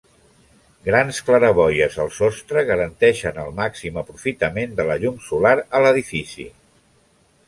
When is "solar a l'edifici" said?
5.27-6.47